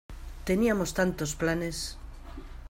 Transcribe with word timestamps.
Teníamos 0.47 0.95
tantos 0.99 1.31
planes. 1.41 1.77